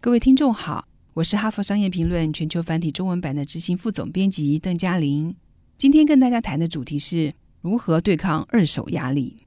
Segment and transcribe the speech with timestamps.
[0.00, 5.34] 各位听众好，我是哈佛商业评论全球繁体中文版的执行副总编辑邓嘉玲。
[5.76, 7.32] 今天跟大家谈的主题是
[7.62, 9.38] 如何对抗二手压力。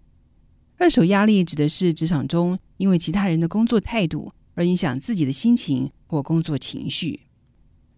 [0.75, 7.21] 二手压力指的是职场中因为其他人的工作态度而影响自己的心情或工作情绪。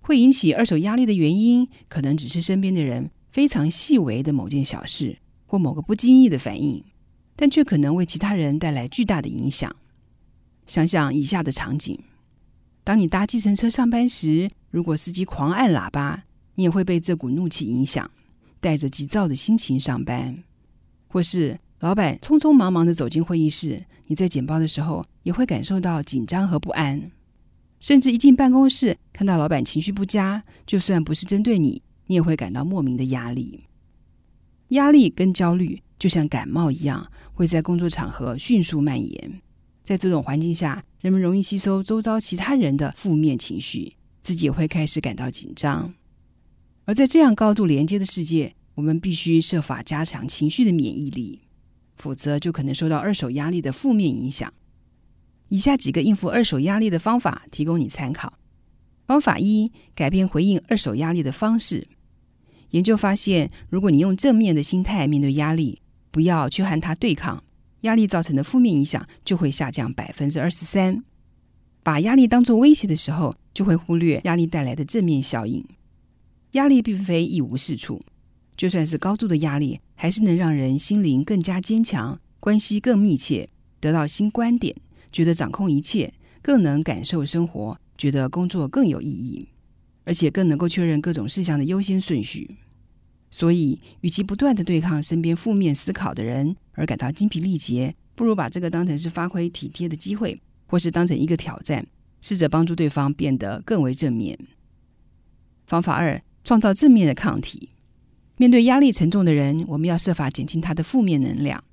[0.01, 5.17] 会引起二手压力的原因，可能只是身边的人非常细微的某件小事
[5.47, 6.85] 或某个不经意的反应，
[7.35, 9.75] 但却可能为其他人带来巨大的影响。
[10.67, 11.99] 想想以下的场景。
[12.83, 16.23] 当你搭计程车上班时，如果司机狂按喇叭，
[16.55, 18.09] 你也会被这股怒气影响，
[18.59, 20.35] 带着急躁的心情上班；
[21.07, 26.99] 或是老板匆匆忙忙的走进会议室，你在简报的时候也会感受到紧张和不安；
[27.79, 33.63] 甚至一进办公室看到老板情绪不佳，就算不是针对你，你也会感到莫名的压力。
[34.69, 39.41] 压力跟焦虑就像感冒一样，会在工作场合迅速蔓延。
[39.83, 45.93] 在这种环境下，人们容易吸收周遭其他人的负面情绪，自己也会开始感到紧张。
[46.85, 51.41] 而在这样高度连接的世界，我们必须设法加强情绪的免疫力，
[51.97, 54.51] 否则就可能受到二手压力的负面影响。
[55.49, 58.33] 以下几个应付二手压力的方法提供你参考。
[59.05, 61.85] 方法一：改变回应二手压力的方式。
[62.69, 67.43] 研究发现，如果你用正面的心态面对压力，不要去和它对抗。
[67.83, 71.01] 压力造成的负面影响就会下降百分之二十三。
[71.83, 75.63] 把压力当作威胁的时候，就会忽略压力带来的正面效应。
[76.51, 78.01] 压力并非一无是处，
[78.55, 84.75] 就算是高度的压力，还是能让人心灵更加坚强，关系更密切，得到新观点，
[85.11, 89.49] 觉得掌控一切，更能感受生活，觉得工作更有意义，
[90.05, 92.55] 而且更能够确认各种事项的优先顺序。
[93.33, 101.83] 所以，与其不断的对抗身边负面思考的人而感到精疲力竭，不如把这个当成是发挥体贴的机会，或是当成一个挑战，
[102.21, 104.37] 试着帮助对方变得更为正面。
[105.65, 107.71] 方法二：创造正面的抗体。
[108.37, 111.63] 面对压力沉重的人，我们要设法减轻他的负面能量。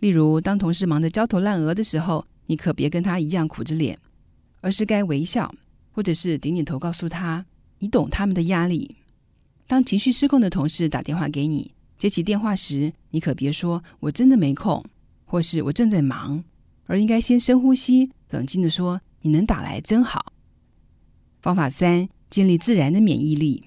[0.00, 3.98] 例如，当同事忙得焦头烂额的时候，你可别跟他一样苦着脸，
[4.60, 5.54] 而是该微笑，
[5.92, 7.46] 或者是点点头，告诉他
[7.78, 8.96] 你懂他们的压力。
[9.68, 14.82] 当情绪失控的同事打电话给你，接起电话时，你可别说“我真的没空”
[15.26, 16.42] 或是我正在忙，
[16.86, 20.32] 而应该先深呼吸，冷静的说：“你能打来真好。”
[21.42, 23.62] 方法三：建立自然的免疫力。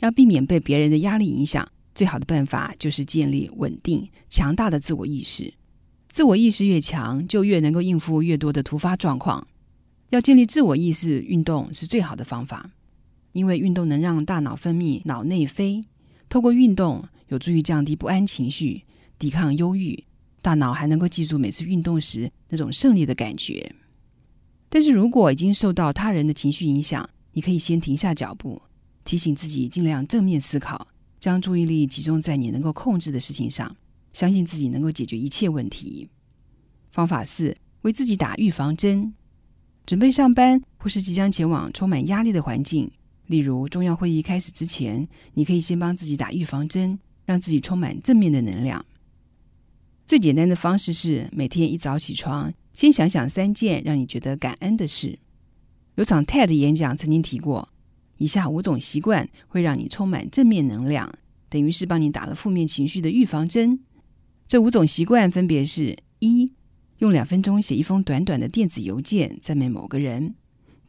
[0.00, 5.54] 要避免被别人的压力影响，最好的办法就是建立稳定、强大的自我意识。
[6.10, 9.48] 自我意识越强，就越能够应付越多的突发状况。
[10.10, 12.70] 要建立自我意识，运动是最好的方法。
[13.38, 15.80] 因为运动能让大脑分泌脑内啡，
[16.28, 18.82] 透过运动有助于降低不安情绪、
[19.16, 20.02] 抵抗忧郁，
[20.42, 23.72] 大脑还能够记住每次运动时那种胜利的感觉。
[24.68, 28.60] 但是如果已经受到他人的情绪影响，你可以先停下脚步，
[29.04, 30.88] 提醒自己尽量正面思考，
[31.20, 33.76] 将注意力集中在你能够控制的事情上，
[34.12, 36.08] 相信自己能够解决一切问题。
[36.90, 39.14] 方法四：为自己打预防针。
[39.86, 42.90] 准备上班或是即将前往充满压力的环境。
[43.28, 48.84] 例如，重要会议开始之前，你可以先帮自己打预防针，让自己充满正面的能量。
[50.06, 55.18] 最简单的方式是每天一早起床，先想想三件让你觉得感恩的事。
[55.96, 57.68] 有场 TED 演讲曾经提过，
[58.16, 61.12] 以下五种习惯会让你充满正面能量，
[61.50, 63.78] 等于是帮你打了负面情绪的预防针。
[64.46, 66.50] 这五种习惯分别是：一、
[66.98, 70.32] 用两分钟写一封短短的电子邮件赞美某个人；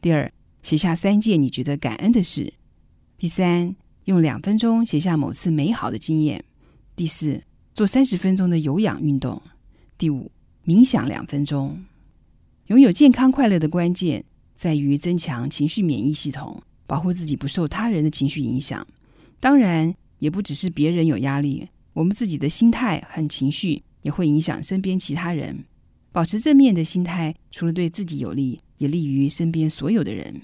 [0.00, 2.54] 第二，写下三件你觉得感恩的事。
[3.16, 6.44] 第三，用两分钟写下某次美好的经验。
[6.96, 7.42] 第四，
[7.74, 9.40] 做三十分钟的有氧运动。
[9.96, 10.30] 第五，
[10.64, 11.84] 冥想两分钟。
[12.66, 18.86] 拥有健康快乐的关键在于增强情绪免疫系统，保护自己不受他人的情绪影响。
[19.40, 25.64] 当然，也不只是别人有压力，我们自己的心态和情绪也会影响身边其他人。
[26.12, 30.40] 保持正面的心态，除了对自己有利，也利于身边所有的人。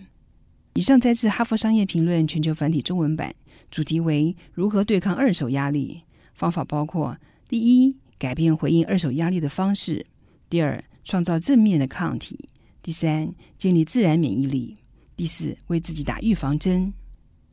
[0.74, 3.34] 以上摘自《哈佛商业评论》全球繁体中文版，
[3.70, 6.02] 主题为如何对抗二手压力。
[6.34, 7.16] 方法包括：
[7.48, 10.04] 第一，改变回应二手压力的方式；
[10.48, 12.36] 第二，创造正面的抗体；
[12.82, 14.76] 第三，建立自然免疫力；
[15.16, 16.92] 第四，为自己打预防针。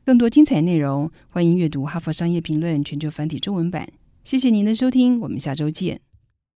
[0.05, 3.87] 更多精彩内容，欢迎阅读《哈佛商业评论》全球繁体中文版。
[4.25, 6.12] 谢谢您的收听，我们下周见。